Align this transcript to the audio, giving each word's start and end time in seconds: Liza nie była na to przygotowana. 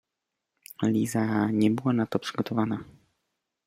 Liza 0.83 1.49
nie 1.51 1.71
była 1.71 1.93
na 1.93 2.05
to 2.05 2.19
przygotowana. 2.19 2.83